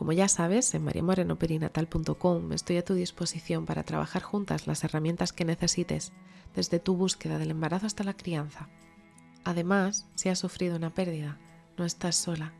[0.00, 5.44] Como ya sabes, en mariamorenoperinatal.com estoy a tu disposición para trabajar juntas las herramientas que
[5.44, 6.12] necesites,
[6.56, 8.70] desde tu búsqueda del embarazo hasta la crianza.
[9.44, 11.36] Además, si has sufrido una pérdida,
[11.76, 12.54] no estás sola.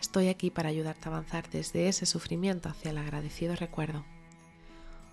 [0.00, 4.06] Estoy aquí para ayudarte a avanzar desde ese sufrimiento hacia el agradecido recuerdo.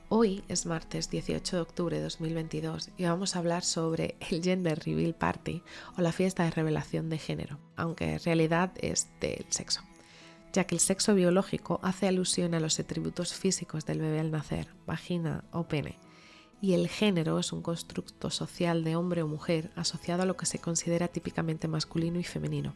[0.08, 4.80] Hoy es martes 18 de octubre de 2022 y vamos a hablar sobre el Gender
[4.80, 5.62] Reveal Party
[5.98, 9.82] o la fiesta de revelación de género, aunque en realidad es del sexo,
[10.56, 14.68] ya que el sexo biológico hace alusión a los atributos físicos del bebé al nacer,
[14.88, 15.98] vagina o pene,
[16.62, 20.46] y el género es un constructo social de hombre o mujer asociado a lo que
[20.46, 22.74] se considera típicamente masculino y femenino,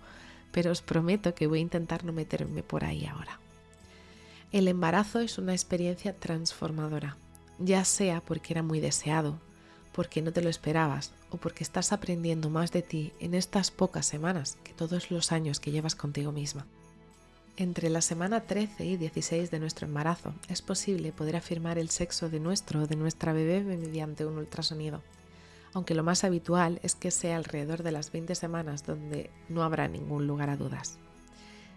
[0.51, 3.39] pero os prometo que voy a intentar no meterme por ahí ahora.
[4.51, 7.15] El embarazo es una experiencia transformadora,
[7.59, 9.39] ya sea porque era muy deseado,
[9.93, 14.05] porque no te lo esperabas o porque estás aprendiendo más de ti en estas pocas
[14.05, 16.65] semanas que todos los años que llevas contigo misma.
[17.59, 22.29] Entre la semana 13 y 16 de nuestro embarazo es posible poder afirmar el sexo
[22.29, 25.01] de nuestro o de nuestra bebé mediante un ultrasonido,
[25.73, 29.89] aunque lo más habitual es que sea alrededor de las 20 semanas donde no habrá
[29.89, 30.99] ningún lugar a dudas.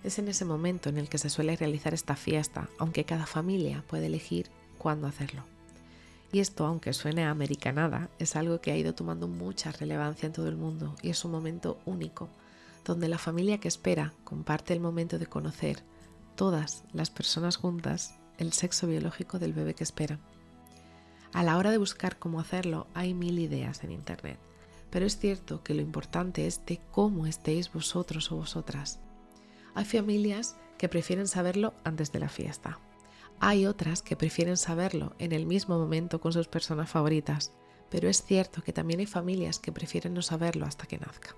[0.05, 3.83] Es en ese momento en el que se suele realizar esta fiesta, aunque cada familia
[3.89, 5.43] puede elegir cuándo hacerlo.
[6.31, 10.33] Y esto, aunque suene a americanada, es algo que ha ido tomando mucha relevancia en
[10.33, 12.29] todo el mundo y es un momento único,
[12.85, 15.83] donde la familia que espera comparte el momento de conocer
[16.35, 20.19] todas las personas juntas el sexo biológico del bebé que espera.
[21.33, 24.39] A la hora de buscar cómo hacerlo hay mil ideas en Internet,
[24.91, 28.99] pero es cierto que lo importante es de cómo estéis vosotros o vosotras.
[29.75, 32.79] Hay familias que prefieren saberlo antes de la fiesta.
[33.41, 37.53] Hay otras que prefieren saberlo en el mismo momento con sus personas favoritas,
[37.91, 41.35] pero es cierto que también hay familias que prefieren no saberlo hasta que nazca.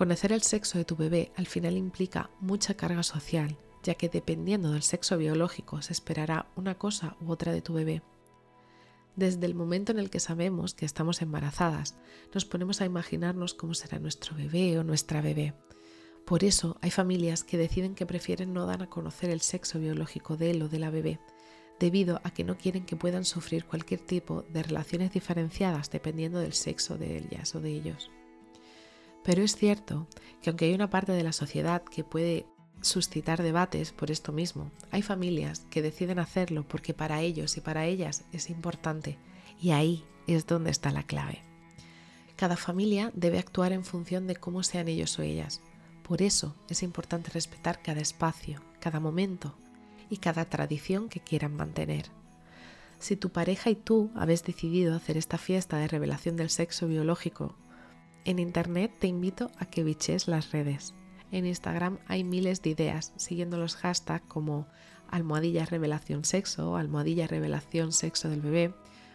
[0.00, 4.72] Conocer el sexo de tu bebé al final implica mucha carga social, ya que dependiendo
[4.72, 8.00] del sexo biológico se esperará una cosa u otra de tu bebé.
[9.14, 11.98] Desde el momento en el que sabemos que estamos embarazadas,
[12.32, 15.52] nos ponemos a imaginarnos cómo será nuestro bebé o nuestra bebé,
[16.24, 20.38] por eso hay familias que deciden que prefieren no dar a conocer el sexo biológico
[20.38, 21.20] de él o de la bebé,
[21.78, 26.54] debido a que no quieren que puedan sufrir cualquier tipo de relaciones diferenciadas dependiendo del
[26.54, 28.10] sexo de ellas o de ellos.
[29.24, 30.08] Pero es cierto
[30.42, 32.46] que aunque hay una parte de la sociedad que puede
[32.80, 37.84] suscitar debates por esto mismo, hay familias que deciden hacerlo porque para ellos y para
[37.84, 39.18] ellas es importante
[39.60, 41.42] y ahí es donde está la clave.
[42.36, 45.60] Cada familia debe actuar en función de cómo sean ellos o ellas,
[46.02, 49.54] por eso es importante respetar cada espacio, cada momento
[50.08, 52.06] y cada tradición que quieran mantener.
[52.98, 57.54] Si tu pareja y tú habéis decidido hacer esta fiesta de revelación del sexo biológico,
[58.24, 60.94] en Internet te invito a que biches las redes.
[61.32, 64.66] En Instagram hay miles de ideas siguiendo los hashtags como
[65.08, 68.74] almohadilla revelación sexo, almohadilla revelación sexo del bebé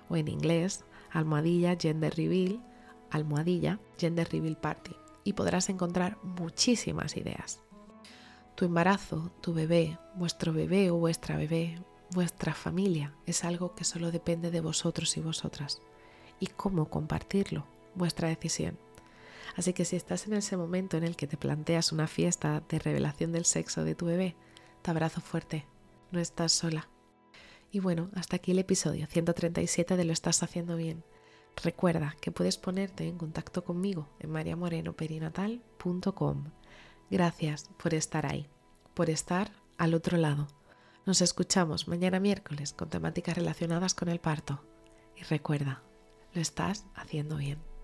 [0.09, 2.61] o en inglés almohadilla gender reveal,
[3.09, 7.61] almohadilla gender reveal party y podrás encontrar muchísimas ideas.
[8.55, 14.11] Tu embarazo, tu bebé, vuestro bebé o vuestra bebé, vuestra familia es algo que solo
[14.11, 15.81] depende de vosotros y vosotras.
[16.39, 17.65] Y cómo compartirlo,
[17.95, 18.77] vuestra decisión.
[19.55, 22.79] Así que si estás en ese momento en el que te planteas una fiesta de
[22.79, 24.35] revelación del sexo de tu bebé,
[24.81, 25.65] te abrazo fuerte,
[26.11, 26.89] no estás sola.
[27.71, 31.03] Y bueno, hasta aquí el episodio 137 de Lo estás haciendo bien.
[31.63, 36.51] Recuerda que puedes ponerte en contacto conmigo en mariamorenoperinatal.com.
[37.09, 38.49] Gracias por estar ahí,
[38.93, 40.47] por estar al otro lado.
[41.05, 44.63] Nos escuchamos mañana miércoles con temáticas relacionadas con el parto.
[45.15, 45.81] Y recuerda,
[46.33, 47.74] lo estás haciendo bien.